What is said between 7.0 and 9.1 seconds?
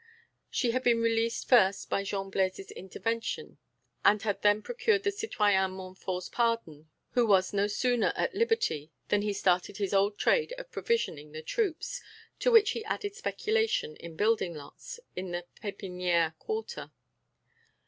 who was no sooner at liberty